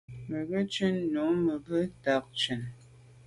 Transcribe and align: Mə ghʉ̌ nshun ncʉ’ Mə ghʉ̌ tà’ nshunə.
Mə 0.29 0.39
ghʉ̌ 0.47 0.61
nshun 0.65 0.93
ncʉ’ 1.11 1.21
Mə 1.45 1.53
ghʉ̌ 1.65 1.81
tà’ 2.03 2.13
nshunə. 2.31 2.67